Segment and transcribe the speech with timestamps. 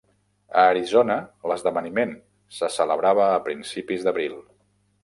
[0.61, 1.17] A Arizona,
[1.51, 2.17] l'esdeveniment
[2.61, 4.43] se celebrava a principis d'abril.